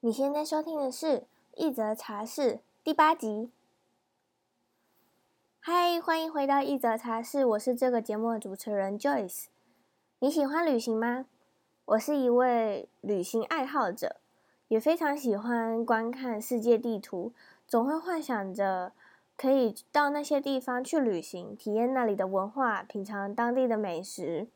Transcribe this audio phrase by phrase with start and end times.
[0.00, 1.06] 你现在收听的是
[1.56, 2.42] 《一则茶室》
[2.84, 3.50] 第八集。
[5.58, 9.46] 嗨，欢迎回到《一则茶室》，我是这个节目的主持人 Joyce。
[10.20, 11.26] 你喜欢旅行吗？
[11.84, 14.20] 我是一位旅行爱好者，
[14.68, 17.32] 也非常喜欢观看世界地图，
[17.66, 18.92] 总会幻想着
[19.36, 24.46] 可以到那些地方去旅行，体验那里的文化，品尝当地的美食。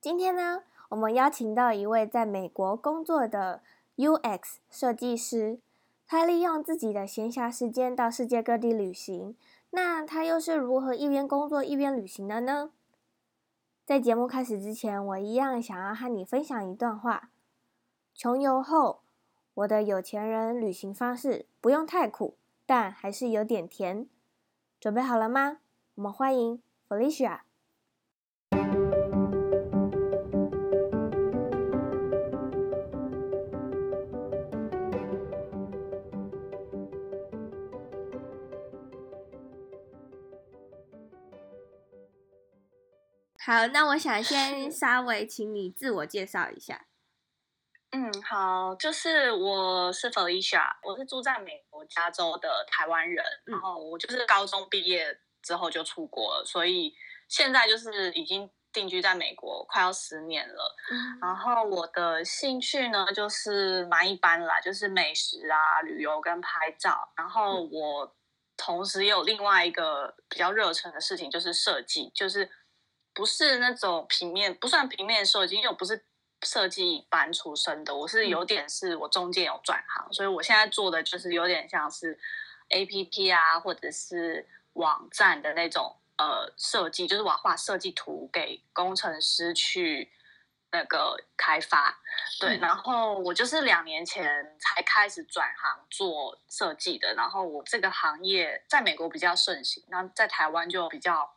[0.00, 3.62] 今天呢，我们邀请到一位在美国工作的
[3.96, 5.58] UX 设计师，
[6.06, 9.34] 他利用自己的闲暇时间到世界各地旅行。
[9.70, 12.70] 那他又是如何一边工作一边旅行的呢？
[13.84, 17.30] 在节目开始之前，我一样想要和你分享一段话：
[18.14, 19.00] 穷游后，
[19.54, 22.36] 我的有钱人旅行方式不用太苦，
[22.66, 24.08] 但还是有点甜。
[24.78, 25.58] 准备好了吗？
[25.94, 27.45] 我们欢迎 Felicia。
[43.46, 46.86] 好，那我想先稍微请你自我介绍一下。
[47.92, 56.92] 嗯，好，就是我是 Felicia，我是住在美国加州的台湾人，嗯，然后我就是高中毕业之后就出国了，所以
[57.28, 60.76] 现在就是已经定居在美国快要十年了。
[60.90, 67.12] 嗯，然后我的兴趣呢，就是蛮一般啦，就是美食啊、旅游跟拍照。
[67.16, 68.12] 然后我
[68.56, 72.50] 同时也有另外一个比较热忱的事情，就是设计，就是。
[73.16, 76.04] 不是那种平面，不算平面设计，因为我不是
[76.42, 82.18] 设计班出身的，我是有点是我中间有转行，所以我现在做的就是有点像是
[82.68, 90.12] APP 啊，或者是网站的那种呃设计，就是我画设计图给工程师去
[90.70, 91.98] 那个开发。
[92.38, 101.32] 对，然后我就是两年前才开始转行做设计的，然后我这个行业在美国比较盛行，然后在台湾就比较。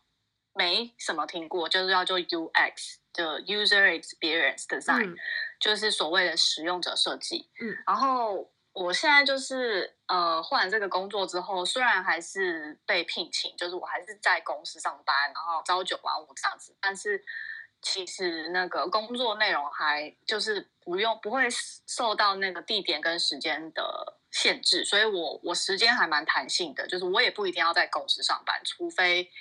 [0.54, 5.16] 没什么听过，就是叫做 UX 的 User Experience Design，、嗯、
[5.60, 7.50] 就是所谓的使用者设计。
[7.62, 17.24] 嗯，然后我现在就是呃换了这个工作之后，虽然还是被聘请，就是我还是在公司上班，然后朝九晚五这样子，但是
[17.82, 21.48] 其实那个工作内容还就是不用不会
[21.88, 29.32] 受到那个地点跟时间的限制，所以我我时间还蛮弹性的，就是我也不一定要在公司上班，除非。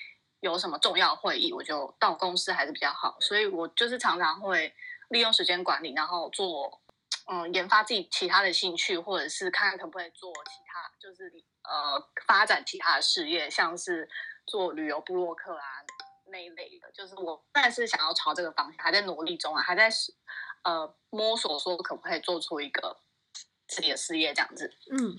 [0.41, 4.73] 有什么重要会议，我就到公司还是比较好，所以我就是常常会
[5.09, 6.81] 利用时间管理，然后做
[7.27, 11.33] 嗯研发自己其他的兴趣，或者是看看可不可以做其他，就是
[11.65, 14.09] 呃发展其他的事业，像是
[14.47, 15.65] 做旅游部落客啊
[16.27, 19.91] 那一类的，就是我但是想要朝这个方向，还在努力中啊，还在
[20.63, 22.97] 呃摸索说可不可以做出一个
[23.67, 24.73] 自己的事业这样子。
[24.93, 25.17] 嗯，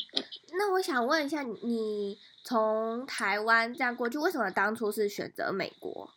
[0.58, 2.18] 那我想问一下你。
[2.50, 6.12] 从台湾这样过去，为什么当初是选择美国？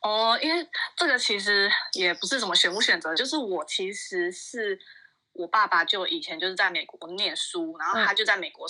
[0.00, 4.80] 哦，因为这个其实也不是什么选不选择，就是我其实是
[5.34, 8.66] 我爸爸就以前就是在美国念书，然后他就在美国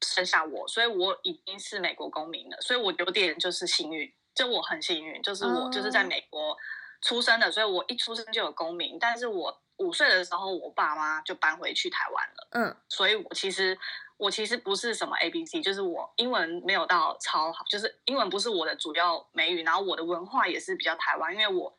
[0.00, 6.56] 生下我，所以我已经是美国公民了，所以我有点就是幸运，就我很幸运，就是我就是在美国
[7.02, 13.78] 出生的，所以我一出生就有公民，但是我五岁的时候，我爸妈就搬回去台湾了，嗯，所以我其实。
[14.20, 21.78] 我其实不是什么 A B C，就是我英文没有到超好，就是英文不是我的主要美语，然后我的文化也是比较台湾，因为我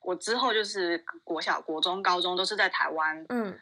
[0.00, 3.60] 我之后就是国小、国中、高中都是在台湾，嗯，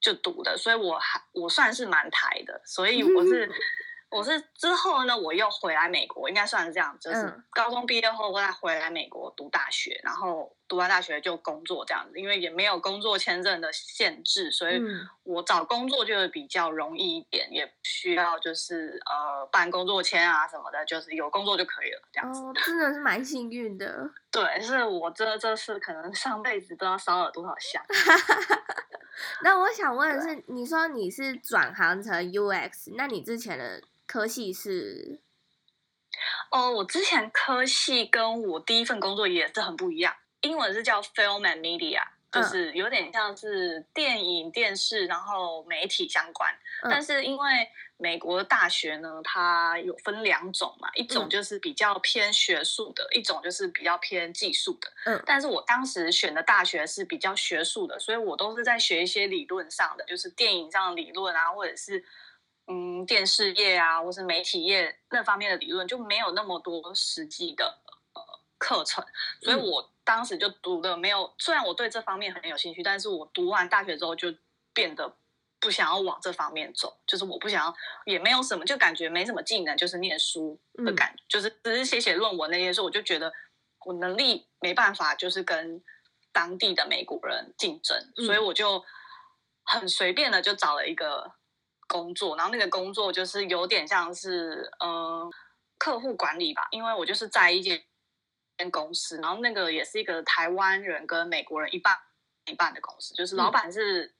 [0.00, 3.48] 就读的，所以我还我算是蛮台的，所以我是。
[4.10, 14.80] 我是之后呢，我又回来美国，应该算是这样，就是高中毕业后我再回来美国读大学，然后读完大学就工作这样子，因为也没有工作签证的限制，所以
[15.22, 22.40] 我找工作就会比较容易一点，也不需要就是呃办工作签啊什么的，就是有工作就可以了这样子。
[22.40, 24.08] 哦，真的是蛮幸运的。
[24.30, 27.82] 对，是我这这次可能上辈子不知道烧了多少香。
[29.42, 33.82] 那我想问的是，你说你是转行成 UX，那你之前的？
[34.08, 35.20] 科系是，
[36.50, 40.14] 哦，我之前科系跟我第一份工作也是很不一样。
[40.48, 42.02] 英文是叫 Film and Media，
[42.32, 46.52] 就是有点像是电影、电视，然后媒体相关。
[46.82, 54.90] 嗯、但是因为美国的大学呢，它有分两种嘛，一种就是比较偏学术的，嗯、一种就是比较偏技术的。
[55.04, 62.04] 嗯，但是我当时选的大学是比较学术的，所以我都是在学一些理论上的，就是电影上的理论啊，或者是。
[62.70, 67.64] 嗯，电视业啊，或是媒体业那方面的理论就没有那么多实际的
[68.12, 68.20] 呃
[68.58, 69.02] 课程，
[69.40, 71.34] 所以我当时就读的没有。
[71.36, 74.34] 虽然我对这方面很有兴趣，但是我读完大学之后就
[74.72, 75.14] 变得
[75.60, 77.76] 不想要往这方面走，就是我不想要，
[78.06, 83.30] 也没有什么，就感觉没什么技能，就是念书的感觉，嗯、就是只是写写论文那些事，我就觉得
[83.84, 85.84] 我能力没办法，就是跟
[86.32, 88.82] 当地的美国人竞争，嗯、所以我就
[89.64, 91.30] 很随便的就找了一个
[91.86, 95.28] 工作，然后那个工作就是有点像是呃
[95.76, 97.84] 客户管理吧，因为我就是在一间
[98.70, 101.96] 公司，然后那个也是一个台湾人跟美国人一半
[102.46, 104.14] 一半的公司，就是老板是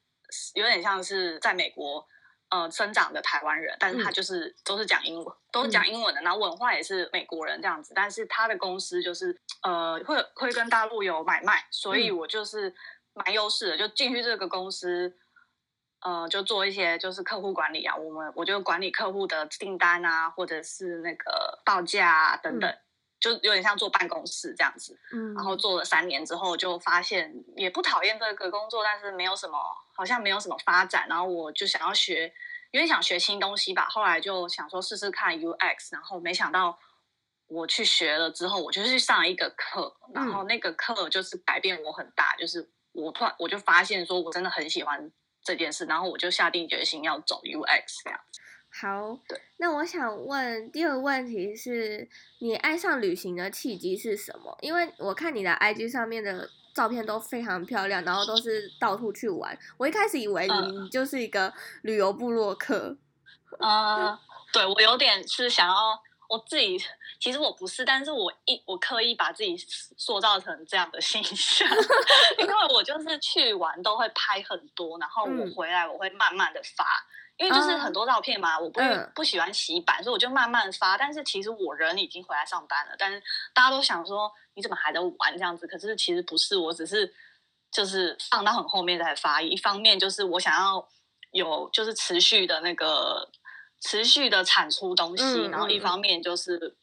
[0.55, 2.07] 有点像是在美国
[2.51, 12.75] 呃生长的台湾人，但是他就是都是讲英文，都是讲英文的，然后文化也是美国人这样子，但是他的公司就是呃会会跟大陆有买卖，所以我就是
[13.15, 15.17] 蛮优势的，就进去这个公司，
[16.01, 22.73] 呃就做一些就是客户管理啊，我们我就管理客户的订单啊，或者是那个报价啊等等。
[23.21, 29.59] 就有点像坐办公室这样子，嗯，然后做了三年之后，就发现也不讨厌这个工作，但是没有什么，
[29.95, 31.07] 好像没有什么发展。
[31.09, 32.33] 然后我就想要学，
[32.71, 33.87] 有点想学新东西吧。
[33.89, 36.79] 后来就想说试试看 UX，然后没想到
[37.49, 45.11] 我去学了之后，我就去上一个课，然后那个课就是改变我很大，就是我突然我就发现说我真的很喜欢
[45.43, 48.41] 这件事，然后我就下定决心要走 UX 这样子。
[48.81, 49.19] 好，
[49.57, 52.09] 那我想问第二个问题是，
[52.39, 54.57] 你爱上旅行的契机是什么？
[54.61, 59.59] 因为我看你的 IG 上面的照片都非常漂亮，然后都是到处去玩。
[59.77, 61.53] 我一开始以为你就是一个
[61.83, 62.97] 旅游部落客。
[63.59, 64.17] 呃，
[64.53, 65.75] 对，我有点是想要
[66.29, 66.79] 我自己，
[67.19, 69.57] 其实我不是，但是我一我刻意把自己
[69.97, 71.69] 塑造成这样的形象，
[72.39, 76.85] 因为我就是去玩都会拍很多，然后我回来我会慢慢的发。
[77.39, 78.81] 因为就是很多照片嘛，uh, 我不
[79.15, 80.99] 不喜欢洗版，uh, 所以我就慢慢发。
[80.99, 83.23] 但是其实我人已经回来上班了，但是
[83.55, 85.67] 大家都想说你怎么还在玩这样子？
[85.67, 87.15] 可是其实不是，我只是
[87.71, 89.41] 就是放到很后面再发。
[89.41, 90.89] 一方面就是我想要
[91.31, 93.31] 有就是持续的那个
[93.81, 96.77] 持续的产出东西，嗯、然后一方面就是。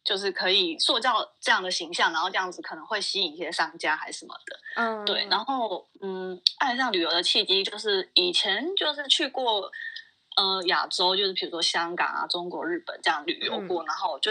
[0.00, 5.26] 嗯就是可以塑造这样的形象，然后这样子可能会吸引一些商家还是什么的，嗯，对。
[5.30, 9.70] 然后，嗯，爱上旅游的契机就是以前就是去过，
[10.36, 14.30] 呃，亚洲，就是比如说香港啊、中国、日本这样旅游过，嗯、然后我就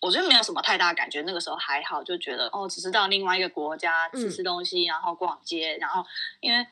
[0.00, 6.06] 我觉得没有什么太大感觉，那个时候还好，就觉得哦，只是到另外一个国家吃吃东西，嗯、然后逛街，然后
[6.38, 6.64] 因为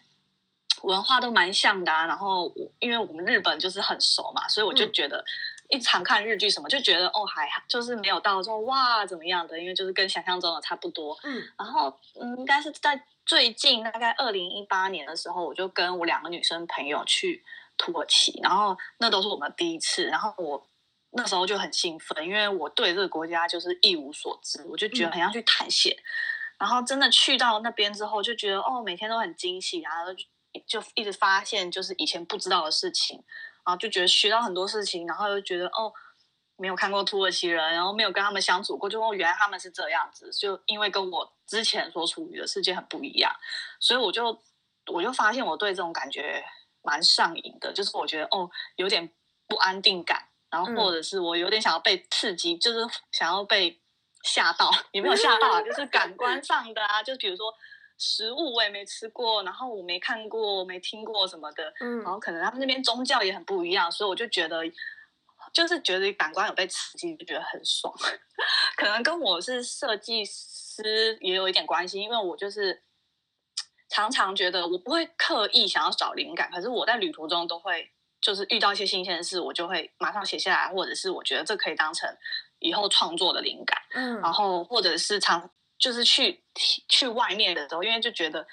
[0.82, 5.24] 文化都蛮像的啊，然后因为我们日本就是很熟嘛，所以我就觉得。
[5.70, 11.14] 嗯一常看日剧什么，就觉得哦还好，就是没有到说哇怎么样的，因为就是跟想象中的差不多。
[11.22, 17.44] 嗯，然后嗯，应该是在最近大概二零一八年的时候，我就跟我两个女生朋友去
[17.76, 20.04] 土耳其，然后那都是我们第一次。
[20.04, 20.66] 然后我
[21.10, 25.94] 那时候就很兴奋，因为我对这个国家就是一无所知，我就觉得很想去探险。
[25.94, 26.02] 嗯、
[26.60, 30.14] 然后真的去到那边之后，就觉得哦每天都很惊喜，然后
[30.66, 33.22] 就一直发现就是以前不知道的事情。
[33.68, 35.92] 然后就觉得学到很多事情，然后又觉得哦，
[36.56, 43.30] 没有看过土耳其人，然后没有跟他们相处过，就哦，原来他们是这样子，就因为跟我之前所处于的世界很不一样，
[43.78, 44.42] 所以我就
[44.90, 46.42] 我就发现我对这种感觉
[46.80, 49.06] 蛮上瘾的，就是我觉得哦，有点
[49.46, 52.78] 不安定感，然后或者是我有点想要被刺激，嗯、就是
[53.12, 53.78] 想要被
[54.22, 57.52] 吓到， 也没有吓到，就是感官上的啊，就比如说。
[57.98, 64.62] 食物我也没吃过，然后我没看过、没听过什么的，嗯，然后可能他们那边宗教也很不一样，所以我就觉得，
[65.52, 67.92] 就是觉得感官有被刺激，就觉得很爽。
[68.78, 72.80] 可能跟我是设计师也有一点关系，因为我就是
[73.88, 77.90] 常常觉得我不会刻意想要找灵感，可是我在旅途中都会，
[78.20, 82.08] 就是遇到一些新鲜的事，我就会马上写下来，或者是我觉得这可以当成
[82.60, 85.50] 以后创作的灵感，嗯，然后或者是常。
[85.78, 86.42] 就是去
[86.88, 88.46] 去外面的时候，因为就觉得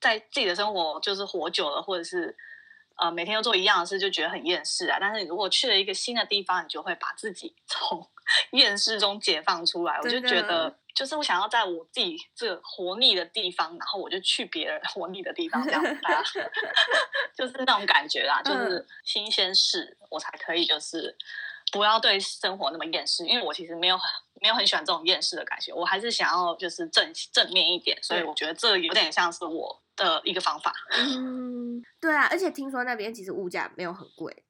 [0.00, 2.36] 在自己的生活就是活久了，或者是
[2.96, 4.98] 呃每天都做一样的事，就觉得很厌世啊。
[5.00, 8.08] 但是你如果去了一个新的地方，你就会把自己 从
[8.52, 9.98] 厌世中解放出来。
[10.02, 15.90] 我就觉得，就是我想要在我自己这个活腻的地方，然后我就去别人活腻的地方，这样子
[17.36, 21.16] 就是那种感觉啦，就是新鲜事，我才可以就是。
[21.72, 24.08] 不要对生活那么厌世，因为我其实没有很
[24.40, 30.74] 没有很喜欢这种厌世的感觉，我还是想要就是正正面一点，所以我觉得这有点像是我的一个方法。
[30.90, 34.44] 嗯，对啊，而且听说那边其实物价没有很贵，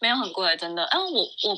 [0.00, 0.84] 没有很贵，真的。
[0.84, 1.56] 嗯，我我。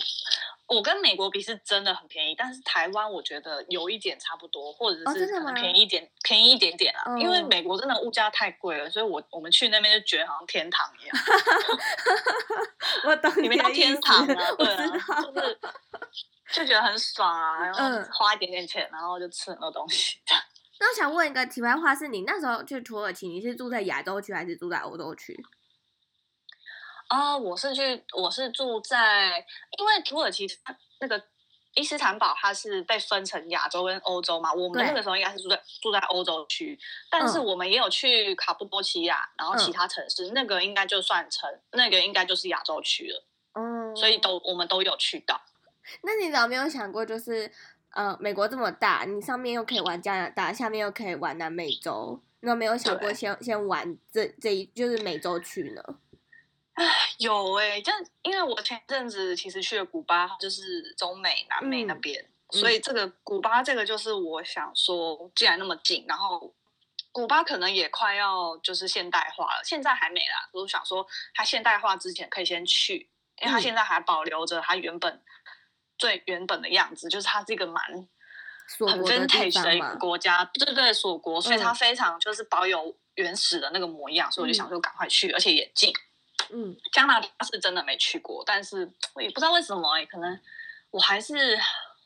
[0.73, 7.13] 我跟美国比是真的很便宜，但是台湾我觉得有一点差不多，或者是可能便宜一点，哦、便宜一点点啊。
[7.13, 11.17] 哦、因为美国真的物价太贵了，所以我我们去那边就觉得好像天堂一样。
[13.05, 14.89] 我懂你，你们叫天堂啊，对啊，
[15.23, 15.59] 就是
[16.53, 17.81] 就觉得很爽啊，然后
[18.13, 20.43] 花一点点钱，然后就吃很多东西这样。
[20.81, 25.39] 那我想问一个题外话，是你那时候去土耳其，你是住在亚洲区还是住在欧洲区？
[27.13, 29.45] 啊、呃，我是去，我是住在，
[29.79, 30.49] 因为土耳其
[30.99, 31.23] 那个
[31.75, 34.51] 伊斯坦堡，它是被分成亚洲跟欧洲嘛。
[34.51, 36.79] 我们那个时候应该是住在住在欧洲区，
[37.11, 43.23] 但是我们也有去卡布多奇亚，然后其他城市，嗯、那个应该就算成，那个应该就是亚洲区了。
[43.53, 45.39] 嗯，所以都我们都有去到。
[46.05, 47.53] 那你有没有想过，就是
[47.91, 55.83] 呃，美国这么大，你上面又可以玩加拿大，下面又可以玩南美洲，那没有想过先先玩这这一就是美洲区呢？
[56.83, 62.21] 唉， 有哎、欸，就因为我前阵子其实去了古巴，就是中美、南美那边，
[62.53, 66.53] 嗯、所以这个古巴这个就是我想说，既然那么近，然后
[67.13, 70.49] 古巴可能也快要就是现代化了，现在还没啦。
[70.53, 73.09] 我想说，它现代化之前可以先去，
[73.41, 75.23] 因为它现在还保留着它原本
[75.99, 77.85] 最原本的样子，就是它是一个蛮
[78.79, 85.93] 很 vintage 的一个国家，对对，锁国，所以它非常就是保有原始的那个模样，嗯、所以我就想说赶快去，而且也近。
[86.53, 90.39] 嗯，加拿大是真的没去过，但是我也不知道为什么哎、欸，可能
[90.91, 91.59] 我还是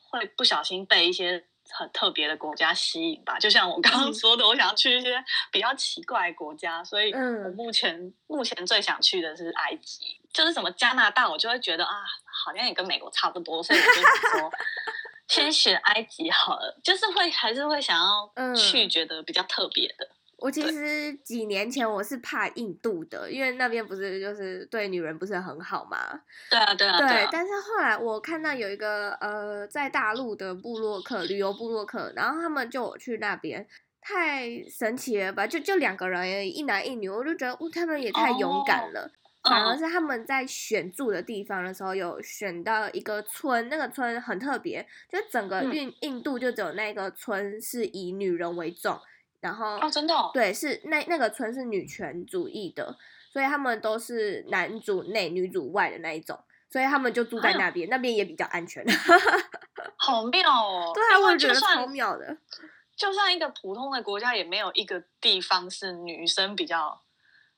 [0.09, 3.37] 会不小心被一些很特别的国家吸引吧。
[3.37, 10.19] 就像我刚刚说的，嗯、我想要去一些比较奇怪的国家，所以我目前、嗯、目前最想去的是埃及。
[10.33, 14.51] 就是什么加拿大，我就会觉得啊，好像也跟美国差不多，所以我就说
[15.27, 16.79] 先选埃及好了。
[16.83, 20.07] 就是会还是会想要去，觉得比较特别的。
[20.37, 25.97] 我其实几年前我是怕印度的，因为那边不是就是对女人不是很好嘛。
[26.49, 27.07] 对啊，对啊，对。
[27.07, 33.67] 对啊，但是后来我看到有一个呃，在大陆的部落客旅游部落客，然后他们就我去那边，
[33.99, 35.47] 太神奇了吧？
[35.47, 39.11] 就就两个人，一男一女，我就觉得，哦，他们也太勇敢了。
[39.43, 48.99] Oh, 反而是他们在选住的地方的时候，有选到一个村，那个村很特别，就整个印印度就只有那个村是以女人为重。
[49.39, 52.97] 然后哦，真的哦，对，是那那个村是女权主义的，
[53.31, 56.39] 所以他们都是男主内女主外的那一种，
[56.69, 58.83] 所以他们就住在那边，哎、那边也比较安全。
[59.97, 60.91] 好妙哦！
[60.93, 62.37] 对啊，我也觉得超妙的。
[62.95, 67.03] 就算一个普通的国家，也没有一个地方是女生比较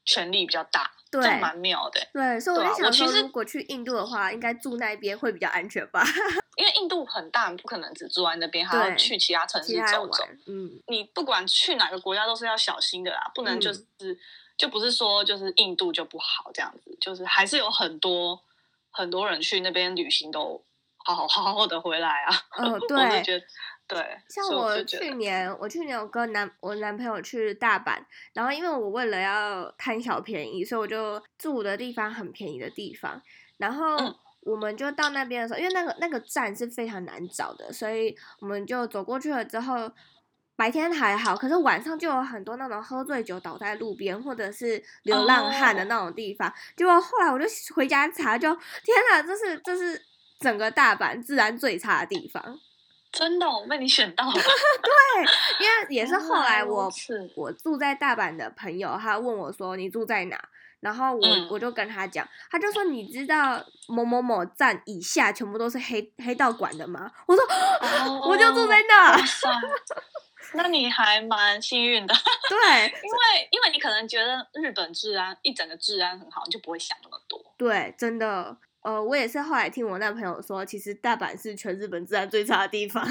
[0.03, 1.99] 权力比较大，对，蛮妙的。
[2.13, 6.03] 对，所以我在想说，如果去印度的话，应该住那边会比较安全吧。
[6.55, 10.23] 因为印度很大，你不可能只住在那边，还要去其他城市走走。
[10.45, 14.15] 嗯，你不管去哪个国家都是要小心的啦，不能就是、嗯、
[14.57, 18.39] 就不是说就是印度就不好这样子，就是还是有很多
[18.91, 20.61] 很多人去那边旅行都
[20.97, 22.35] 好好好好的回来啊。
[22.57, 23.45] 嗯、哦， 对，我觉得
[23.89, 24.17] 对。
[24.29, 27.97] 像我去年，我去年我跟男我男朋友去大阪，
[28.33, 33.21] 然后因为我为了要贪小便宜，所以我就住的地方很便宜的地方，
[33.57, 33.97] 然后。
[33.97, 39.43] 嗯我们就到那边的时候，因为那个那个站是非常难找的，所以我们就走过去了。
[39.43, 39.91] 之后
[40.55, 46.51] 白天还好，可是晚上就有很多那种喝醉酒倒在路边，或者是流浪汉的那种地方。
[46.77, 47.03] 结果、oh.
[47.03, 50.01] 后来我就回家查就，就天哪，这是这是
[50.39, 52.57] 整个大阪治安最差的地方。
[53.11, 54.33] 真的，我被你选到了。
[54.33, 54.41] 对，
[55.59, 56.89] 因为也是后来我
[57.35, 60.39] 我住在大阪的朋友，他问我说：“你住在哪？”
[60.79, 67.11] 然后我、嗯、我就跟他讲，他就说，你知道某某某站以下全部都是黑黑道管的吗？
[67.27, 67.43] 我说，
[67.81, 69.17] 哦、我就住在那。
[70.53, 72.13] 那你还蛮幸运的。
[72.49, 77.39] 对，因为因为你可能觉得日本治安一整个治安很好，你就不会想那么多。
[77.57, 78.57] 对，真的。
[78.81, 83.03] 呃，我也是后来听我那朋友说，其实大阪是全日本治安最差的地方。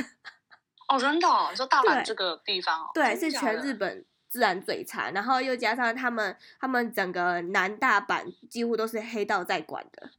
[0.89, 1.49] 哦，真的、哦？
[1.51, 2.91] 你说大阪这个地方、哦？
[2.95, 4.05] 对，是全日本。
[4.31, 10.11] 治安最差，然后又加上他们，他们整个南大阪几乎都是黑道在管的。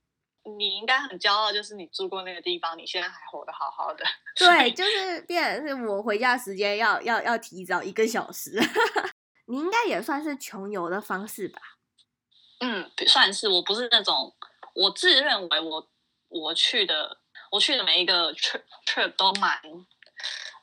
[0.58, 4.04] 你应该很骄傲，就是你住过那个地方，你现在还活得好好的。
[4.36, 8.60] 对，就 是变成是我回家时间要要要提早一个小时。
[9.46, 11.62] 你应该也算是穷游的方式吧？
[12.62, 13.48] 嗯，算是。
[13.48, 14.34] 我不是那种，
[14.80, 15.86] 我自认为我
[16.30, 17.18] 我去的
[17.52, 19.60] 我去的每一个 trip trip 都蛮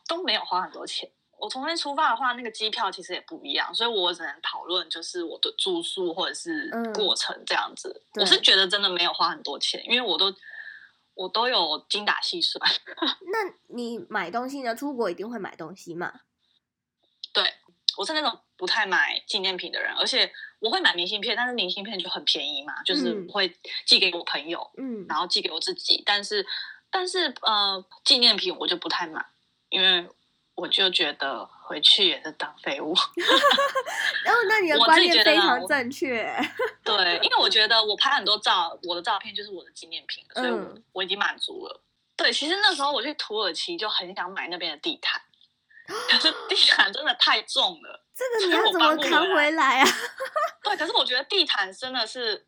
[0.08, 1.10] 都没有花很多钱。
[1.38, 8.02] 我从那边出发的话，那个机票其实也不一样，所以我只能讨论就是我的住宿或者是过程这样子。
[8.14, 10.34] 嗯、我是觉得真的没有花很多钱，因为我都
[11.12, 12.58] 我都有精打细算。
[13.30, 14.74] 那你买东西呢？
[14.74, 16.20] 出国一定会买东西吗？
[17.96, 26.02] 对，我是那种不太买纪念品的人，而且我会买明信片，但是明信片就很便宜嘛，就是会寄给我朋友，嗯，然后寄给我自己。
[26.04, 26.46] 但是
[26.90, 29.24] 但是呃，纪念品我就不太买，
[29.68, 30.08] 因为。
[30.58, 32.94] 我就觉得回去也是当废物，
[34.24, 36.34] 然 后那你的观念非常正确。
[36.82, 41.74] 对，因为我觉得我拍很多照，我的照片就是我的纪念品，所以我我已经满足了。
[41.74, 41.84] 嗯、
[42.16, 45.20] 对，其实那时候我去土耳其就很想买那边的地毯，
[45.86, 49.88] 可是地毯真的太重了， 这个你要怎么扛回来啊？
[50.62, 52.46] 对，可是我觉得地毯真的是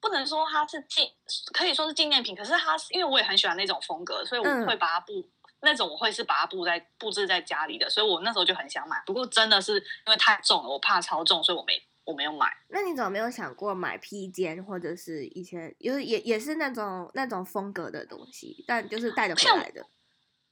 [0.00, 1.12] 不能说它是纪，
[1.52, 2.34] 可以说是纪念品。
[2.36, 5.30] 可是它是因为我也很喜欢那种风格，所以我会把它布、嗯、
[5.62, 7.90] 那种，我会是把它布在布置在家里的。
[7.90, 12.50] 所以我那时候就很想买，不过真的是因为太重了，我怕超重，所以我没我没有买。
[12.68, 19.84] 那你怎么没有想过买披肩或者是一些，就是也也是那种那种风格的东西，但就是带得回来的。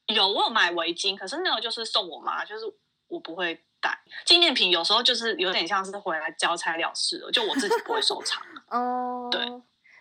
[0.09, 2.65] 有，我有买围巾，可是那个就是送我妈，就是
[3.09, 3.99] 我不会戴。
[4.25, 8.43] 纪念品有时候就是有点像是回来交差了事了，就我自己不会收藏。
[8.69, 9.41] 哦，对。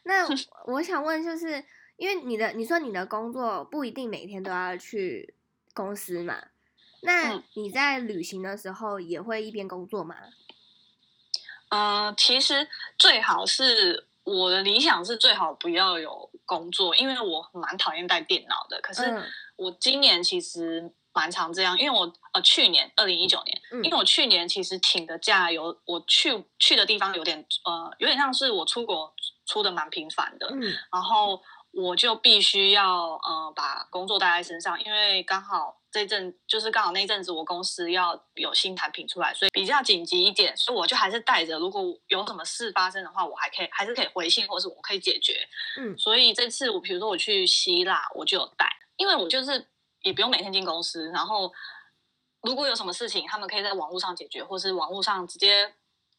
[0.03, 0.25] 那
[0.65, 1.63] 我想问，就是
[1.97, 5.35] 因为你的你说你的工作不一定每天都要去
[5.73, 6.41] 公司嘛？
[7.01, 10.15] 那你在旅行的时候也会一边工作吗？
[11.69, 18.79] 嗯、呃，其实最好是我的理想是最好不要有工作，因为我蛮讨厌带电脑的。
[18.81, 19.03] 可是。
[19.09, 19.23] 嗯
[19.57, 29.11] 我今年其实蛮常这样，因为我呃去年二零一九年，嗯，因为我去年其实请的假有我去去的地方有点呃有点像是我出国
[29.47, 31.41] 出的蛮频繁的，嗯，然后
[31.79, 48.67] 我就必须要呃把工作带在身上，因为刚好这阵就是刚好那阵子我公司要有新产品出来，所以比较紧急一点，所以我就还是带着，如果有什么事发生的话，我还可以还是可以回信，或是我可以解决，嗯，所以这次我比如说我去希腊，我就有带。
[48.97, 49.67] 因为我就是
[50.01, 51.53] 也不用每天进公司，然后
[52.41, 55.71] 如果有什么事情，他们可以在网络上解决，或是网络上直接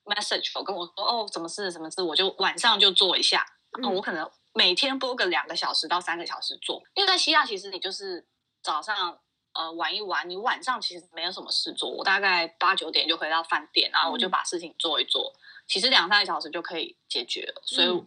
[0.04, 3.44] message 我跟我说哦，什么事什么事，我就晚上就做一下。
[3.72, 8.26] 然后我可能每天播个两个小时到三个小时做，因为在希腊其实你就是
[8.60, 9.16] 早上
[9.52, 11.88] 呃玩一玩，你晚上其实没有什么事做。
[11.88, 15.32] 我大概八九点就回到饭店，然后我就把事情做一做，
[15.68, 17.62] 其实两三个小时就可以解决了。
[17.64, 18.04] 所以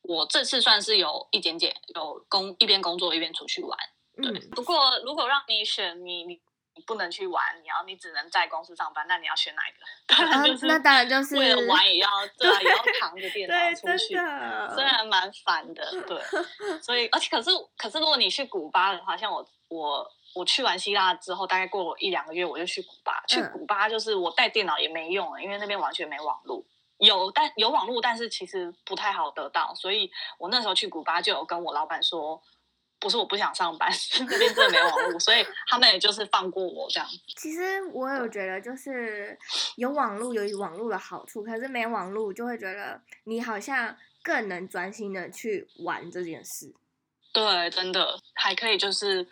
[0.00, 3.78] 我这次算是有一点点有工一边工作一边出去玩。
[4.22, 6.40] 对，不过如果让你选，你你
[6.80, 9.78] 你不能去玩，你要你只能在公司上班，那你要选哪一个？
[10.06, 12.08] 当然就是，那当然就是为了玩也要
[12.38, 14.14] 对啊，也要扛着电脑出去，
[14.74, 16.18] 虽然蛮烦的，对。
[16.80, 23.22] 所以，而且可是可是，如果你去古巴的话，像我我我去完希腊之后，大概过一两个月，我就去古巴。
[23.28, 26.64] 去古巴就是我带电脑也没用了，因为那边完全没网络。
[26.96, 29.74] 有但有网络，但是其实不太好得到。
[29.74, 32.42] 所以我那时候去古巴就有跟我老板说。
[33.00, 37.08] 不是我不想上班，是 那边真的没网络，所以他们也就是放过我这样。
[37.36, 39.36] 其实我有觉得，就是
[39.76, 46.74] 有网络有网络的好处，可是没网络就会觉得你好像更能专心的去玩这件事。
[47.32, 49.26] 对，真的还可以，就是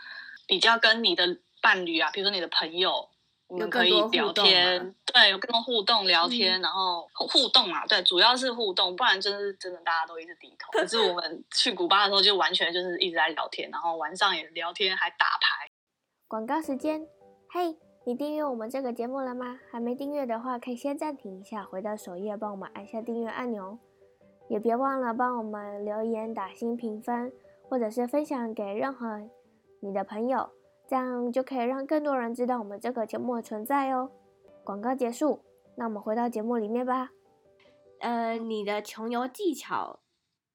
[0.47, 3.11] 比较跟你的伴侣啊，比如说你的朋友。
[3.51, 10.71] 你们可以聊天，对，有更多互动聊天，嗯、然后互动啊，对，主要是互动，不然真的是真的大家都一直低头。
[10.73, 15.71] 可是我 们去古巴的时候，就完全就是一直在聊天，然后晚上也聊天，还打牌。
[16.27, 17.07] 广告时间，
[17.49, 19.59] 嘿，你订阅我们这个节目了吗？
[19.73, 23.79] 还没订阅的话，可以先暂停一下，回到首页帮我们按下订阅按钮，
[24.51, 27.33] 也别忘了帮我们留言、打星评分，
[27.71, 29.23] 或者是分享给任何
[29.81, 30.51] 你的朋友。
[30.89, 34.11] 这样就可以让更多人知道我们这个节目的存在哦。
[34.65, 35.45] 广告结束，
[35.77, 37.11] 那我们回到节目里面吧。
[38.01, 40.01] 呃，你的穷游技巧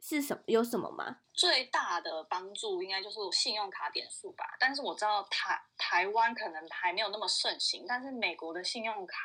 [0.01, 0.41] 是什么？
[0.47, 1.17] 有什么吗？
[1.33, 4.43] 最大的帮助应该就是信用卡点数吧。
[4.59, 9.15] 但是我知道台台湾可能还没有那么盛行，但是美国的信用卡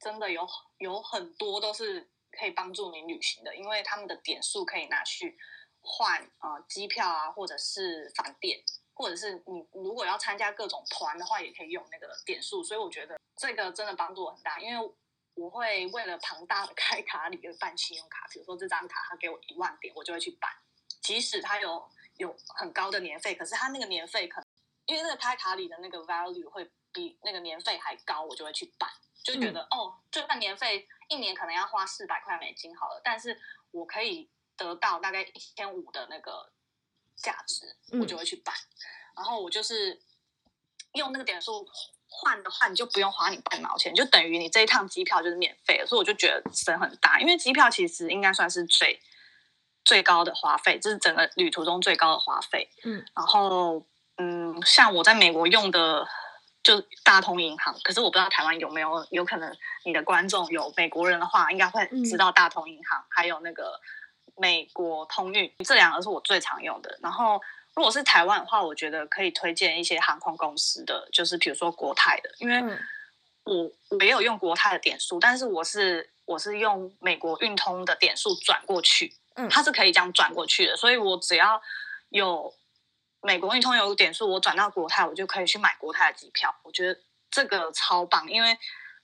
[0.00, 0.46] 真的有
[0.78, 5.36] 有很多都是可以帮助你旅行的，因为他们的点数可以拿去
[5.82, 8.58] 换呃机票啊，或者是饭店。
[9.02, 14.60] 或者是你如果要参加各种团的话，也可以用那个点数，所以我觉得这个真的帮助我很大。
[14.60, 14.94] 因为
[15.34, 20.48] 我会为了庞大的 开卡礼而办信用卡，比如说这张卡他给我一万点，我就会去办，
[21.00, 21.84] 即使他有
[22.18, 24.46] 有很高的年费，可是他那个年费可能
[24.86, 28.88] 因为那个开卡里的那个 value 会比那个年费还高，我就会去办，
[29.24, 33.36] 就觉得、嗯、哦，就算年费一年可能要花四百块美金好了，但是
[33.72, 36.52] 我可以得到大概一千五的那个。
[37.16, 40.00] 价值，我就会去办，嗯、然后我就是
[40.94, 41.66] 用那个点数
[42.08, 47.20] 换的话，你就不用花你半毛钱，就等于你这一趟机票就是免费的，所以我就觉得省很大。
[47.20, 49.00] 因为机票其实应该算是最
[49.84, 52.68] 最高的花费，这是整个旅途中最高的花费。
[52.84, 56.06] 嗯，然后嗯，像我在美国用的
[56.62, 63.80] 就大通银行，可是我不知道台湾有没有，有可能你的观众有美国人的话，应该会知道大通银行，嗯、还有那个。
[64.36, 66.98] 美国通运这两个是我最常用的。
[67.02, 67.40] 然后，
[67.74, 72.62] 如果是台湾的话，我觉得可以推荐一些航空公司的，就是比如说国泰的，因为
[73.44, 81.60] 我没有用国泰的点数，但是我是我是用美国运通的点数转过去，嗯，它是可以这样转过去的，所以我只要
[82.10, 82.54] 有
[83.20, 86.54] 美国运通有点数，我转到国泰，我就可以去买国泰的机票。
[86.62, 88.56] 我觉得这个超棒，因为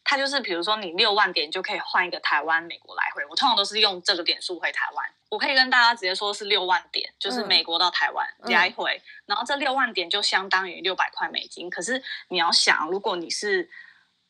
[0.04, 3.22] 它就是比如说你六万点就可以换一个台湾、美国来回。
[3.26, 5.04] 我通常都是用这个点数回台湾。
[5.28, 11.68] 我可以跟大家直接说是六万点，就是美国到台湾来回，嗯、然后这六万点就相当于六百块美金。
[11.68, 13.68] 可是你要想，如果你是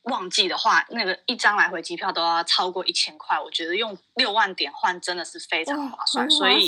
[0.02, 3.38] 旺季的话，那个一张来回机票都要超过一千块。
[3.38, 6.66] 我觉得用六万点换真的是非常划算，所以，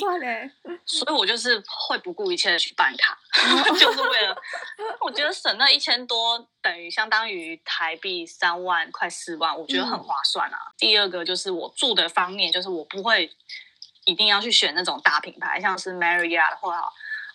[0.84, 3.18] 所以我就是会不顾一切的去办卡，
[3.78, 4.36] 就是为了，
[5.00, 10.58] 我觉得省那一千多等于相当于台币三万快四万，我觉得很划算啊。
[10.66, 13.34] 嗯、第二个就是我住的方面，就是我不会
[14.04, 16.78] 一定要去选那种大品牌，像是 Marriott 或者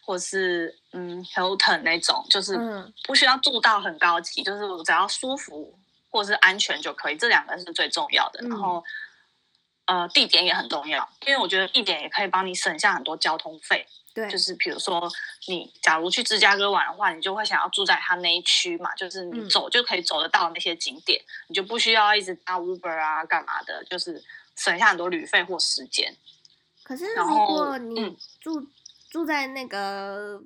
[0.06, 5.80] 或是嗯 Hilton 那种，就是不需要住到很高级，就是我只要舒服。
[6.16, 8.40] 或是安全就可以，这两个是最重要的。
[8.48, 8.82] 然后，
[9.84, 13.86] 嗯、呃，地点也很重要，因为我觉得地点也可以帮你省下很多交通费。
[14.14, 15.12] 对，就是比如说
[15.50, 24.24] 你假如去芝加哥玩的话，你就会想要住在它那一区嘛，就是你走就可以走得到那些景点，嗯、你就不需要一直搭 Uber 啊干嘛的，就是
[24.56, 26.16] 省下很多旅费或时间。
[26.82, 28.68] 可是如果你住、嗯、
[29.10, 30.42] 住在那个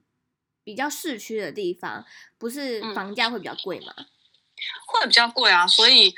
[0.64, 2.04] 比较市区的地方，
[2.40, 3.94] 不是房价会比较贵吗？
[3.98, 4.06] 嗯
[4.86, 6.14] 会比较贵啊，所以，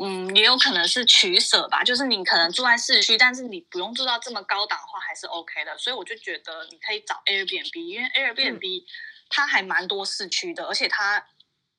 [0.00, 1.82] 嗯，也有可能是取舍吧。
[1.84, 5.76] 就是你可能住在市区，但是你不用住到这么高档的话，还是 OK 的。
[5.78, 8.84] 所以我就觉得你可以找 Airbnb，因为 Airbnb
[9.28, 11.24] 它还蛮多市区的，而且它，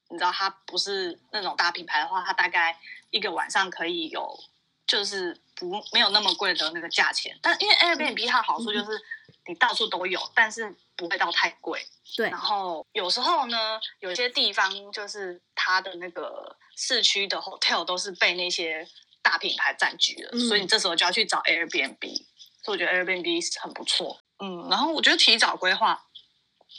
[0.10, 4.40] 你知道它不是那种大品牌的话，它大概一个晚上可以有，
[4.88, 7.38] 就是不没有那么贵的那个价钱。
[7.42, 9.02] 但因为 Airbnb 它的好处就是
[9.48, 11.82] 你到处都有，但是不会到太贵。
[12.18, 18.86] 对，然后有时候呢，有些地方就是它的那个市区的 hotel 都是被那些
[19.22, 22.26] 大品牌占据了，嗯、所以你这时候就要去找 Airbnb。
[22.62, 24.20] 所以我觉得 Airbnb 很不错。
[24.40, 26.06] 嗯，然后我觉得提早规划，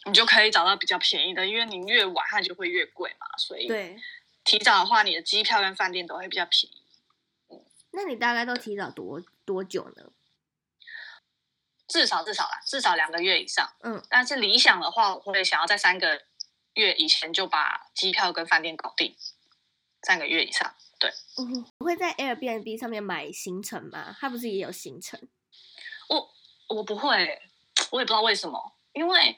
[0.05, 3.27] 你就可以找到比较便宜的，因为你越晚它就会越贵嘛。
[3.39, 3.97] 所以对，
[4.45, 6.83] 提早的话，你的机票跟饭店都会比较便宜。
[7.49, 10.10] 嗯，那你大概都提早多多久呢？
[11.91, 13.69] 至少至少啦，至少两个月以上。
[13.83, 16.23] 嗯，但是理想的话，我会想要在三个
[16.75, 19.17] 月以前就把机票跟饭店搞定。
[20.03, 21.11] 三个月以上，对。
[21.37, 24.17] 嗯，我会在 Airbnb 上面买行程吗？
[24.21, 25.21] 它不是也有行程？
[26.09, 26.31] 我
[26.69, 27.43] 我不会，
[27.91, 28.77] 我也不知道为什么。
[28.93, 29.37] 因为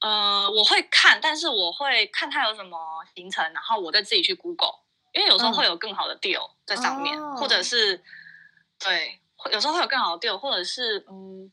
[0.00, 4.80] 呃，我会看，但是我会看它有什么行程，然后我再自己去 Google，
[5.12, 8.02] 因为有时候会有更好的 deal 在上面，嗯、或者是
[8.78, 9.20] 对。
[9.52, 11.50] 有时候会有更好的 deal，或者是嗯，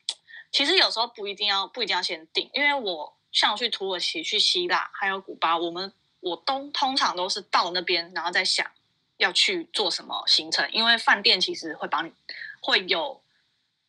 [0.50, 8.70] 其实有时候不一定要不一定要先订，因为我像去土耳其、去希腊还有古巴，我们我都通常都是到那边，然后再想
[9.16, 12.12] 要去做什么行程，因为饭店其实会帮你
[12.60, 13.22] 会有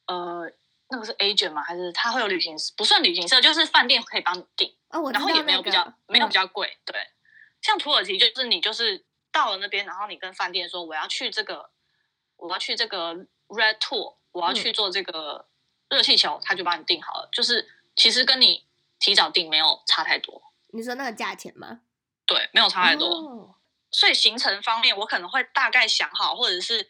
[0.05, 0.49] 呃
[0.89, 1.61] 那个是 agent 吗？
[1.61, 2.73] 还是他会有旅行社？
[2.77, 6.95] 不算旅行社，就是饭店可以帮你订，哦我那个、然后也没有比较没有比较贵，对。
[7.61, 11.69] 像土耳其就是你就是到了那边，然后你跟饭店说我要去这个，
[12.37, 13.25] 我要去这个。
[13.49, 15.45] Red Tour，我要去做这个
[15.89, 17.29] 热气球，嗯、他就帮你订好了。
[17.31, 18.65] 就是其实跟你
[18.99, 20.41] 提早订没有差太多。
[20.71, 21.81] 你说那个价钱吗？
[22.25, 23.07] 对，没有差太多。
[23.07, 23.55] 哦、
[23.91, 26.87] 所以行程方面，我可能会大概想好，或者是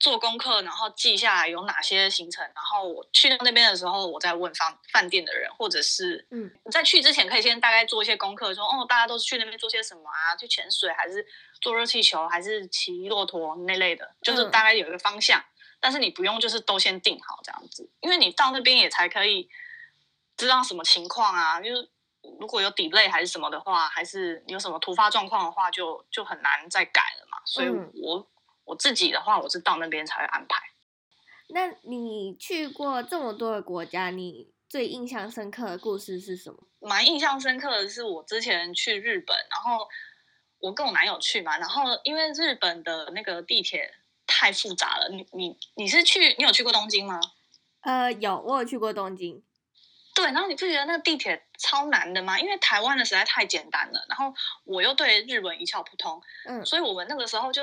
[0.00, 2.44] 做功课，然后记下来有哪些行程。
[2.52, 10.34] 然后我去到那边的时候，我再问饭饭店的人，或者是嗯，在去之前可以先大概做一些功课，说哦，大家都是去那边做些什么啊？
[10.34, 11.24] 去潜水还是
[11.60, 14.16] 坐热气球，还是骑骆驼那类的？
[14.20, 15.38] 就是大概有一个方向。
[15.38, 15.44] 嗯
[15.86, 19.48] 但是你不用，就是都先定好这样子，因为你到那边也才可以
[20.36, 21.60] 知道什么情况啊。
[21.60, 21.88] 就是
[22.40, 27.38] 如果有 delay 还是什么的话，还是有什么突发状况的话，就就很难再改了嘛。
[27.44, 28.26] 所以我，我、嗯、
[28.64, 30.60] 我自己的话，我是到那边才会安排。
[31.50, 36.58] 那你去过这么多的国家，你最印象深刻的故事是什么？
[36.80, 39.86] 蛮印象深刻的是我之前去日本，然后
[40.58, 43.94] 我跟我男友去嘛，然后因为日本的那个地铁。
[44.26, 47.20] 太复杂了，你你你是去你有去过东京吗？
[47.80, 49.42] 呃，有，我有去过东京。
[50.14, 52.40] 对，然后你不觉得那个地铁超难的吗？
[52.40, 54.34] 因为台湾的实在太简单了，然后
[54.64, 57.62] 我又对日文一窍不通，嗯，所以我们那个时候就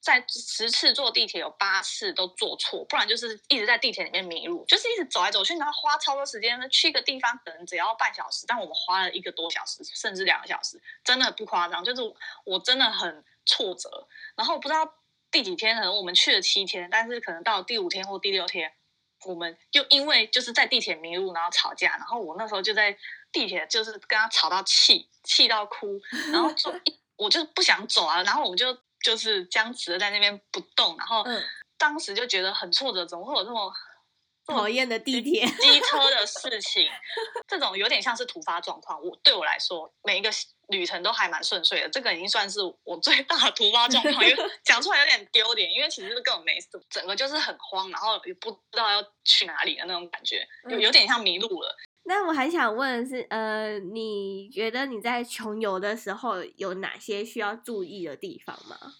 [0.00, 12.02] 在十次坐地铁有八次都坐错，不然就是一直在地铁里面迷路，就是一直走来走去，然后花超多时间，去一个地方可能只要半小时，但我们花了一个多小时，甚至两个小时，真的不夸张，就是
[12.44, 14.94] 我真的很挫折，然后我不知道。
[15.30, 18.72] 第几天可能我们去了七天，但是可能到第五天或第六天，
[19.26, 22.96] 我们就因为就是在地铁迷路，然后吵架，然后我那时候就在
[23.30, 26.00] 地铁就是跟他吵到气，气到哭，
[26.32, 26.72] 然后就
[27.16, 31.24] 我就不想走啊，然后我们就就是僵持在那边不动，然后
[31.76, 33.72] 当时就觉得很挫折，怎么会有这么
[34.48, 36.88] 讨厌的地铁、机 车的事情，
[37.46, 39.00] 这种有点像是突发状况。
[39.02, 40.30] 我对我来说，每一个
[40.68, 41.88] 旅程都还蛮顺遂的。
[41.90, 51.76] 这个已经算是我最大的突发状况，因为 讲出来有点丢脸，因为其实根本没事，整个就是很慌，然后也不知道要去哪里的那种感觉，有有点像迷路了。
[52.04, 58.94] 那我还想问的是，呃，你觉得你在穷游的时候有哪些需要注意的地方吗？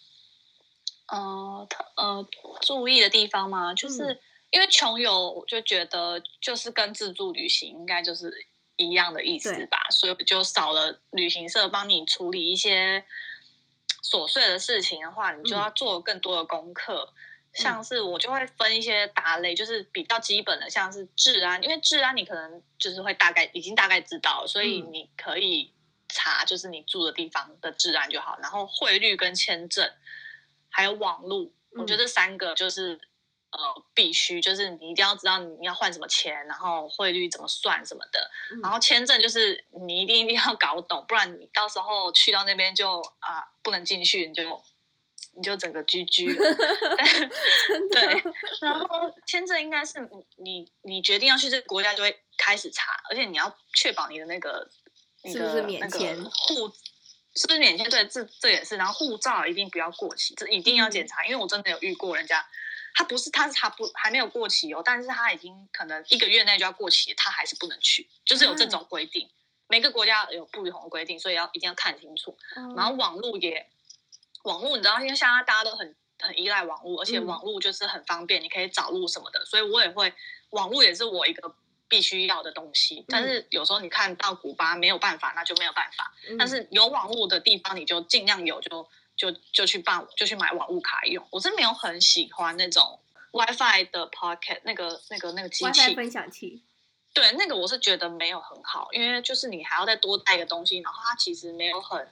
[1.11, 2.29] 呃，呃，
[2.61, 3.73] 注意的地方吗？
[3.73, 4.19] 就是、嗯、
[4.51, 8.33] 因为穷游，我就觉得就是跟自助旅行应该就是
[8.77, 13.05] 一样的意思吧，所以就少了旅行社帮你处理一些
[14.03, 17.13] 琐碎的事情的话，你就要做更多的功课。
[17.15, 17.15] 嗯
[17.55, 25.73] 像是我就会分一些大类，就是比较基本的，像是治安，因为治安你可能就是会大概已经大概知道，所以你可以
[26.09, 28.39] 查，就是你住的地方的治安就好。
[28.43, 29.91] 然后汇率跟签证，
[30.69, 33.01] 还有网络，我觉得这三个就是
[33.51, 38.31] 呃必须，就是你一定要知道你要换什么钱，然后汇率怎么算什么的。
[38.63, 44.63] 然后签证就是你一定一定要搞懂，不然你到时候去到那边就啊不能进去，你就。
[45.35, 46.57] 你就整个 GG 了，
[47.93, 48.23] 对，
[48.61, 54.69] 然后签证应该是你你你决定要去这个国家就会开始查，而且你要确保你的那个
[55.23, 56.73] 你的是不是免签护
[57.37, 57.89] 是不是免签？
[57.89, 62.45] 对，这这也是，然后护照一定不要过期，这一定要检查，因为我真的有遇过人家，
[62.99, 69.31] 他不是他是他不还没有过期哦，但是他已经可能一个月内就要过期，他还是不能去，就是有这种规定，
[69.69, 72.37] 每个国家有不同的规定，所以要一定要看清楚，
[72.77, 73.69] 然后网络也。
[74.45, 80.15] 网络你知道，因为现在大家都很很依赖网络，而且网络就是很方便，你可以找路什么的，所以我也会
[80.51, 81.53] 网络也是我一个
[81.89, 83.05] 必须要的东西。
[83.09, 86.15] 但是有时候你看到古巴没有办法，那就没有办法。
[86.39, 91.27] 但是有网络的地方，你就尽量有，就就就去办，就去买网物卡用。
[91.31, 92.99] 我是没有很喜欢那种
[93.33, 96.63] WiFi 的 Pocket 那个那个那个机器 WiFi 分享器。
[97.13, 102.09] 对，那个我是觉得没有很好，因为就是你还要再多带一个东西，然后它其实没有很。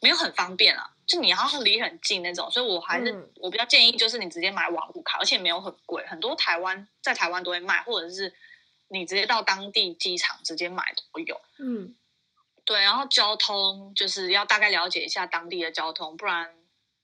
[0.00, 8.34] 没有很方便啊，就你要离很近那种，所以我还是、嗯、我比较建议，就是你直接买网路卡，而且没有很贵，很多台湾在台湾都会卖，或者是
[8.88, 11.40] 你直接到当地机场直接买都有。
[11.58, 11.94] 嗯，
[12.64, 16.54] 对，然后交通就是要大概了解一下当地的交通，不然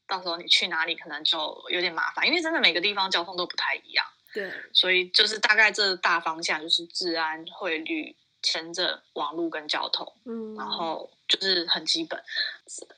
[0.07, 4.05] 到时候你去哪里可能就有点麻烦，因为真的每个地方交通都不太一样。
[4.33, 8.17] 对，所以就是大概这大方向就是治安、汇率。
[8.43, 12.19] 签证、网络跟交通，嗯，然后就是很基本。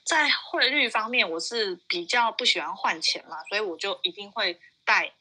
[0.05, 5.13] 在汇率方面，我是比较不喜欢换钱嘛，所以我就一定会带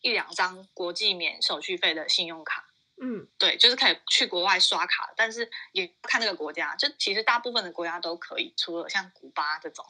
[0.00, 2.67] 一两张国际免手续费的信用卡。
[3.00, 6.74] 嗯，对，就是可以去国外刷卡，但是也看那个国家。
[6.76, 9.84] 就其实大部分的国家都可以，除了像古巴这种。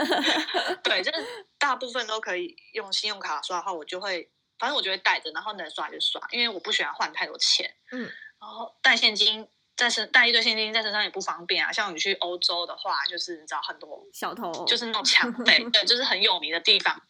[0.84, 7.74] 对，就是大部分都可以用信用卡刷的话，我就会，反正我就会带着，然后能刷就刷，因为我不喜欢换太多钱。
[7.92, 8.10] 嗯。
[8.38, 11.72] 然后带现金在身，带一堆现金在身上也不方便啊。
[11.72, 17.02] 像你去欧洲的话，就是你知道很多小偷，就是那种抢匪， 对，就是很有名的地方，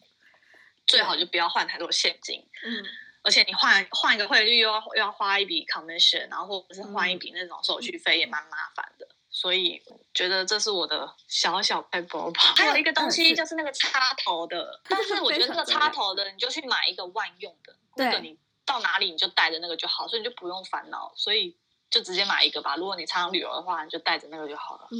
[0.86, 2.48] 最好就不要换太多现金。
[2.64, 2.84] 嗯，
[3.26, 9.04] 而且你换换一个汇率又要又要花一笔 commission，然后或者是换一笔那种手续费也蛮麻烦的。
[9.04, 9.82] 嗯、所以
[10.14, 12.40] 觉得这是我的小小撇步吧。
[12.56, 18.38] 还有一个东西就是那个插头的，但是我觉得那个插头的你就去买一个万用的，或者你。
[18.68, 21.56] 到哪里你就带着那个就好，所以你就不用烦恼，所以
[21.88, 22.74] 就直接买一个吧。
[22.74, 24.88] 如果你常常旅游的话，你就带着那个就好了。
[24.90, 24.98] 嗯，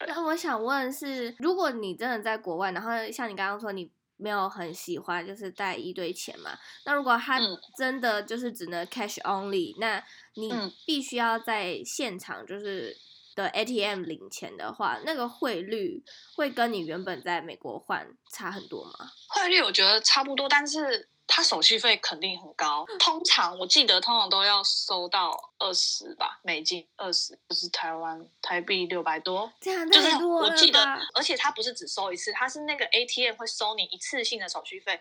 [0.00, 7.38] 那对我想问是，如果你真的在国外，然后像你刚刚说你没有很喜欢就是带一堆钱嘛，那如果他
[7.76, 10.52] 真的就是只能 cash only，嗯，那你
[10.86, 12.96] 必须要在现场就是
[13.34, 16.02] 的 ATM 领钱的话，那个汇率
[16.36, 18.92] 会跟你原本在美国换差很多吗？
[19.28, 21.08] 汇率我觉得差不多，但是。
[21.28, 30.80] 他手续费肯定很高，通常我记得通常都要收到二十吧，美金二十，就是台湾台币六百多，这样就是我记得，
[31.14, 35.00] 而且他不是只收一次，他是那个 ATM 会收你一次性的手续费，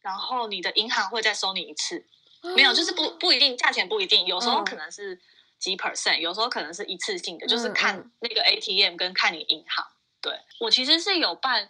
[0.00, 2.06] 然后你的银行会再收你一次，
[2.54, 5.20] 没有，就是不不一定，价钱不一定，有时候可能是
[5.58, 9.84] 几 percent，有时候可能是一次性的，就是看那个 ATM 跟看你银行。
[10.20, 11.68] 对，我其实是有办。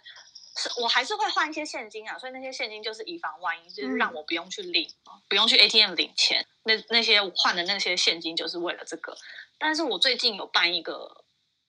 [0.59, 6.45] 是我还是会换一些现金啊，所以那些现金就是以防万一，就是让我不用去领，嗯、不用去 ATM 领钱。
[6.63, 9.17] 那那些换的那些现金就是为了这个。
[9.57, 11.23] 但是我最近有办一个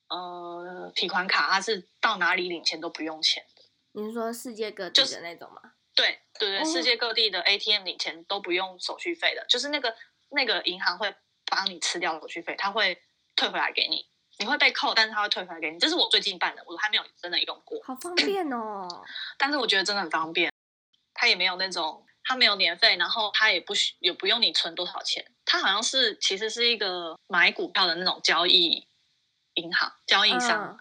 [0.09, 3.63] 呃提款卡，它是到哪里领钱都不用钱的。
[3.93, 5.61] 你是说世界各地的那种吗？
[5.95, 9.95] 对对对，世界各地的 ATM 领钱都不用手续费的，就是那个
[10.31, 11.15] 那个银行会
[11.47, 13.01] 帮你吃掉手续费，他会
[13.37, 14.10] 退回来给你。
[14.41, 15.79] 你会被扣，但是他会退回来给你。
[15.79, 17.79] 这是我最近办的，我还没有真的用过。
[17.85, 18.89] 好方便哦！
[19.37, 20.51] 但是我觉得真的很方便，
[21.13, 28.89] 它也没有那种它没有年费，然后它也不需也不用你存多少钱，它好像是其实是一个买股票的那种交易
[29.55, 30.81] 银行交易商，嗯、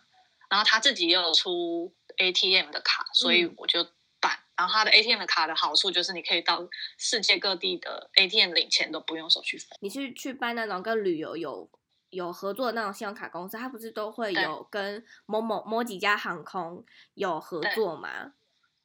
[0.49, 3.83] 然后他自己也有出 ATM 的卡，所以我就
[4.21, 4.31] 办。
[4.31, 6.65] 嗯、然后他的 ATM 的卡的好处就是你可以到
[6.97, 9.67] 世界各地的 ATM 领钱都不用手续费。
[9.81, 11.69] 你是去办那种跟旅游有
[12.09, 18.33] 有合作的那种信用卡公司，它不是都会有跟某某某几家航空有合作吗？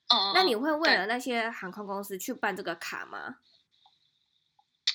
[0.09, 3.37] 哦，那你会为了那些航空公司去办这个卡吗？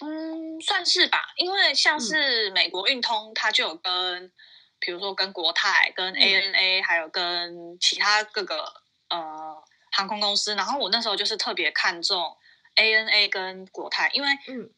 [0.02, 4.32] 嗯，算是吧，因为像是美国运通，它就有跟，
[4.80, 8.72] 比如说跟国泰、跟 ANA，还有跟其他各个
[9.10, 9.62] 呃
[9.92, 10.56] 航空公司。
[10.56, 12.38] 然后我那时候就是特别看重
[12.76, 14.30] ANA 跟国泰，因为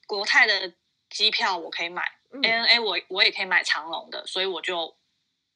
[0.07, 0.73] 国泰的
[1.09, 4.95] 机票我可以买，ANA 我我也可以买长龙的，所以我就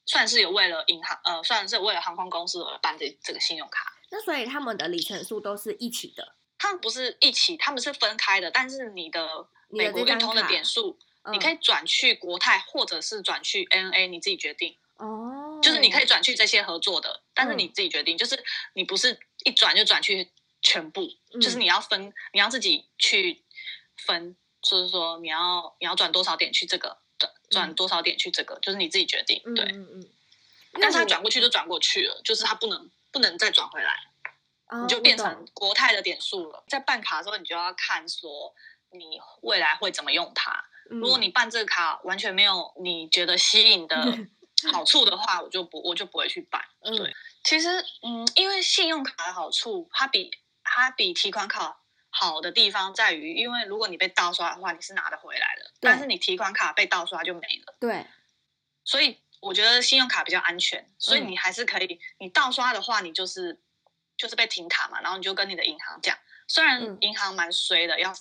[0.05, 3.93] 算是有为了银行呃，算是为了航空公司而办这这个信用卡。
[4.11, 6.35] 那所以他们的里程数都是一起的？
[6.57, 8.49] 他们不是一起，他们是分开的。
[8.51, 14.77] 但是你的美国运通的点数，你，你可以转去国泰，或者是转去 ANA，你自己决定。
[14.97, 18.41] 哦，就是你可以转去这些合作的，但是你自己决定，嗯、就是
[18.73, 21.01] 你不是一转就转去全部，
[21.33, 23.43] 嗯、就是你要分，你要自己去
[23.97, 29.41] 分，就是说你要你要转多少点去这个，转转多少点去这个，嗯、就是你自己决定。
[29.55, 30.09] 对，嗯嗯。
[30.81, 32.89] 但是他转过去就转过去了，就是他不能。
[33.11, 33.95] 不能再转回来，
[34.67, 36.61] 哦、你就变成国泰的点数了。
[36.67, 38.53] 在办卡的时候，你就要看说
[38.91, 40.51] 你未来会怎么用它。
[40.91, 43.95] 嗯、如果你办这个卡完全没有你觉得吸引的
[44.73, 46.61] 好处的话，我就不我就不会去办。
[46.81, 47.69] 嗯、对，其实
[48.01, 50.29] 嗯，因为信用卡的好处，它比
[50.61, 51.79] 它比提款卡
[52.17, 55.71] 好的地方在于，因为如果你被盗刷的话，你是拿得回来的。
[55.81, 57.75] 但是你提款卡被盗刷就没了。
[57.79, 58.07] 对，
[58.83, 59.19] 所以。
[59.41, 61.85] 我觉得信用卡比较安全，所以你还是可以。
[61.85, 63.61] 嗯、你盗刷的话，你就是
[64.17, 66.17] 就是被停卡嘛，然后你就跟你的银行讲。
[66.47, 68.11] 虽然银行蛮衰的，要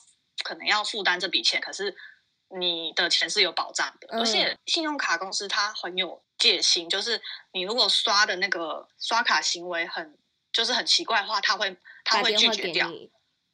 [0.42, 1.96] 可能要负担这笔钱，可是
[2.58, 4.08] 你的钱是有保障的。
[4.10, 10.18] 嗯、而且信用卡公司它很有戒心，就是你如果刷的那个刷卡行为很
[10.52, 12.90] 就是很奇怪的话，他会他会拒绝掉，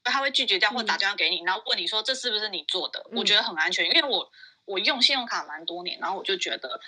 [0.05, 3.01] 他会拒绝掉或打电话给你，嗯、然后问你说这是不是你做的？
[3.11, 4.31] 嗯、我觉得很安全，因为我
[4.65, 6.81] 我用信用卡蛮多年，然后我就觉得。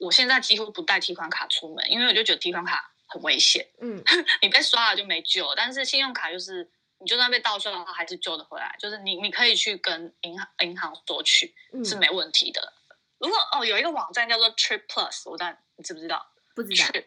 [0.00, 3.66] 我现在几乎不带提款卡出门，因为我就觉得提款卡很危险。
[3.80, 4.00] 嗯，
[4.40, 8.76] 你被刷了就没救了，但是信用卡就是你就算被盗刷的话，还是救得回来。
[8.78, 11.52] 就是你你可以去跟银行银行索取
[11.84, 12.74] 是没问题的。
[12.90, 16.24] 嗯、如果哦有一个网站叫做 Trip Plus，我不知道你知不知道？
[16.54, 16.84] 不知道。
[16.84, 17.04] Trip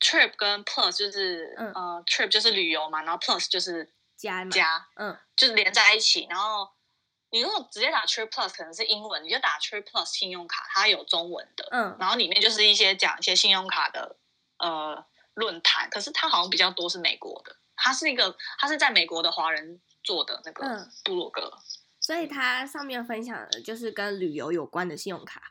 [0.00, 6.70] Trip 跟 Plus 就是、嗯、呃 Trip 就是旅游嘛，然后 Plus 就是加加，嗯，就是连在一起，然后。
[7.30, 14.14] 你如果直接打 Trip Plus 可能是英文，你就打 Trip Plus 信用卡，它有中文的，嗯，然后里面就是一些讲一些信用卡的
[14.58, 21.52] 呃论坛，可是它好像比较多是美国的，它是一个它是在美国的华人做的那个部落格，
[21.98, 25.42] 所以它上面分享的就是跟旅游有关的信用卡，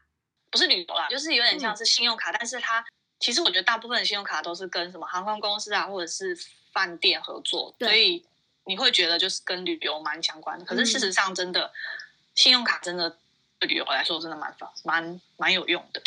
[0.50, 2.86] 不是旅游啦，就是有点像是信用卡，嗯、但是它
[3.20, 6.34] 其实我觉得大部分的信用卡都是跟什么航空公司啊或者是
[6.72, 8.26] 饭店合作，所以。
[8.66, 11.72] 你会觉得就是跟旅游蛮相关的，可是事实上真的，嗯、
[12.34, 13.18] 信用卡真的
[13.60, 16.02] 对旅游来说真的蛮蛮蛮有用的。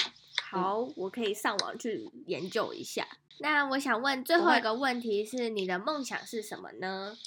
[0.51, 3.07] 好，嗯、我可以上网去研究一下。
[3.39, 7.19] 那我想问最后一个问题是：你的梦想是什么呢？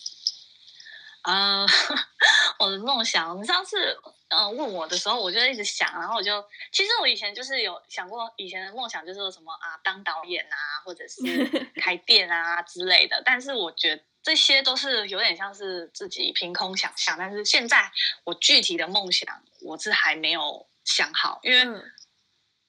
[1.22, 1.64] 呃，
[2.58, 3.96] 我的梦想，你上次
[4.30, 11.22] 呃问我的时候，我就一直想，然后我就其实我以前就是有想过，以前的梦想就是说什么啊，当导演啊，或者是
[11.80, 14.04] 开店啊之类的，但是我觉得。
[14.30, 17.92] 这些都是有点像是自己凭空想象，但是现在
[18.24, 21.82] 我具体的梦想我是还没有想好，因为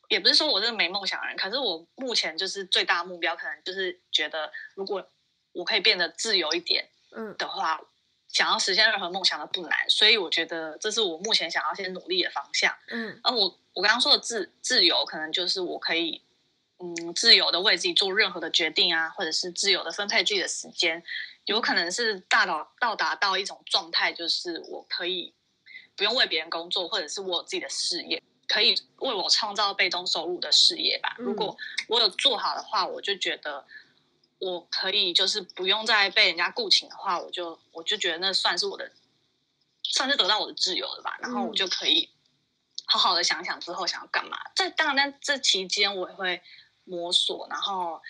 [0.08, 5.06] 也不是说我是没梦想的人，可是我目前就是最大的目标，可能就是觉得如果
[5.52, 7.36] 我可以变得自由一点，嗯。
[7.36, 7.86] 的话，嗯、
[8.28, 16.22] 想要实现任何梦想都不难，所以我觉得这是我目前想要先努力的方向，嗯，而我我刚刚说的自自由，可能就是我可以
[16.78, 21.04] 嗯自由的为自己做任何的决定啊，或者是自由的分配自己的时间。
[21.46, 25.34] 有可能是大到到达到一种状态，就是我可以
[25.96, 31.16] 不用为别人工作，或者是我有自己的事业，可以为我创造被动收入的事业吧。
[31.18, 31.56] 如果
[31.88, 33.66] 我有做好的话，我就觉得
[34.38, 38.92] 我可以，就是不用再被人家雇请的话，我就我就觉得那算是我的，
[39.82, 41.18] 算是得到我的自由了吧。
[41.20, 42.10] 然后我就可以
[42.84, 44.38] 好好的想想之后想要干嘛。
[44.54, 46.40] 这当然，这期间我也会
[46.84, 48.00] 摸索，然后。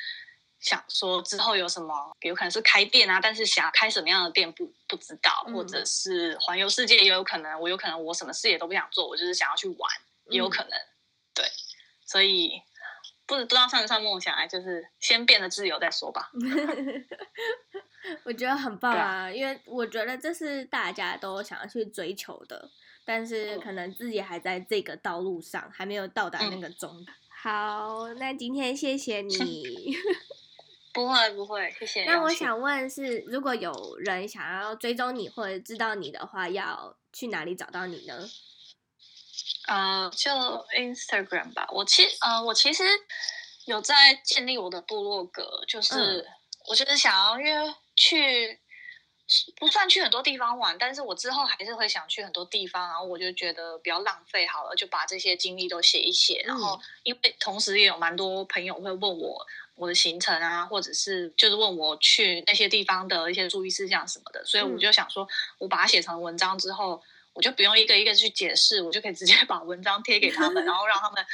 [0.60, 7.58] 想说之后有什么，有可能是开店啊，但是想开什么样的店不不知道，或者是环游世界也有可能。
[7.58, 9.90] 我有可能我什么事也都不想做，我就是想要去玩，
[10.26, 10.70] 也有可能。
[11.34, 11.44] 对，
[12.04, 12.62] 所以
[13.26, 16.30] 不知不知道算不算梦想啊，就是先变得自由再说吧。
[18.24, 22.70] 我觉得很棒啊，啊因为我觉得这是大家都想要去追求的，
[23.04, 27.06] 但是可能自己还在这个道路上，还没有到达那个终点。
[27.06, 29.96] 嗯、好，那今天谢谢你。
[30.92, 32.04] 不会不会，谢谢。
[32.04, 38.28] 那我想问是，如果有人想要追踪你或者知道你的话，要去哪里找到你呢？
[39.68, 40.30] 呃，就
[40.76, 41.68] Instagram 吧。
[41.70, 42.82] 我其呃，我其实
[43.66, 46.26] 有在建立我的部落格，就是、嗯、
[46.66, 48.58] 我就是想要约去，
[49.56, 56.42] 不算去很多地方玩，但是我之后还是会想去很多地方，然后我就觉得比较浪费好了，就把这些经历都写一写。
[56.44, 59.46] 然后因为同时也有蛮多朋友会问我。
[59.80, 65.26] 我的行程啊，或者是就是问我去那些地方的一些注意事项什么的，所以我就想说，
[65.56, 67.02] 我把它写成文章之后，
[67.32, 71.24] 我就不用一个一个去解释，我就可以直接 把文章贴给他们，然后让他们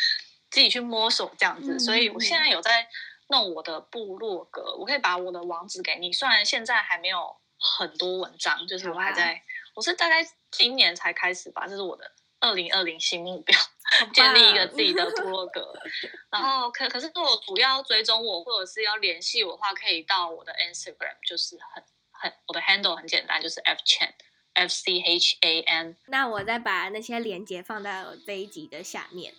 [0.49, 1.77] 自己去摸索这样子。
[1.81, 2.87] 所以我现在有在
[3.31, 6.13] 弄我的部落格，我可以把我的网址给你。
[6.13, 9.43] 虽然现在还没有很多文章，就是我还在，
[9.75, 12.13] 我是大概今年才开始吧，这是我的。
[12.41, 13.59] 二零二零新目标，
[14.13, 15.75] 建立一个自己的部落格，
[16.31, 21.83] 然后可可是如果主要追踪我或者是要联系我的话，可以到我的 Instagram，就是很
[22.13, 24.11] 很我的 handle 很简单，就是 F Chan
[24.55, 25.97] F C H A N。
[26.07, 29.35] 那我再把那些链接放在这一集的下面，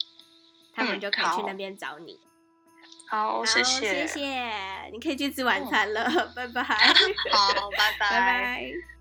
[0.73, 2.19] 他们就可以去那边找你。
[3.09, 6.63] 好，好，谢谢，谢谢，你可以去吃晚餐了，嗯、拜拜。
[7.31, 8.96] 好，拜拜，拜拜。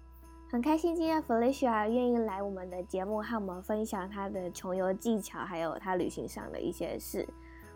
[0.49, 7.29] 很开心今天 Felicia 愿意来我们的节目，和我们分享她的穷游技巧，还有她旅行上的一些事。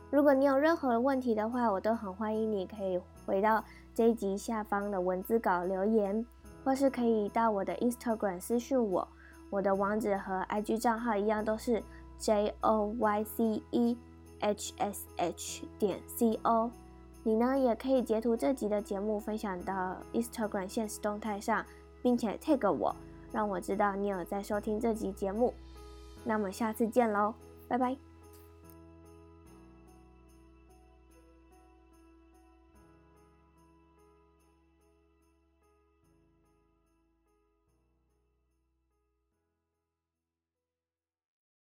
[0.09, 6.25] 如果你有任何问题的话，我都很欢迎你可以回到这一集下方的文字稿留言，
[6.65, 9.07] 或是可以到我的 Instagram 私讯我。
[9.51, 11.83] 我的网址和 IG 账号一样，都是
[12.21, 13.99] J O Y C E
[14.39, 16.71] H S H 点 C O。
[17.25, 21.65] 你呢，也可以截图这集的节目分享到 Instagram 现实动态上。
[22.03, 22.95] 并且 tag 我，
[23.33, 25.55] 让我知道你有在收听这集节目。
[26.25, 27.35] 那么下次见喽，
[27.69, 28.10] 拜拜。